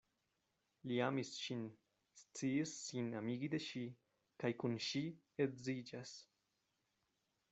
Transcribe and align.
Li 0.91 0.95
amis 1.07 1.33
ŝin, 1.41 1.59
sciis 2.21 2.73
sin 2.87 3.11
amigi 3.21 3.51
de 3.55 3.61
ŝi, 3.67 3.83
kaj 4.45 4.53
kun 4.63 4.79
ŝi 4.89 5.05
edziĝas. 5.47 6.15